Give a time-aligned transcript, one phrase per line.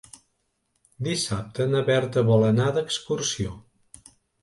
[1.09, 3.57] Dissabte na Berta vol anar d'excursió.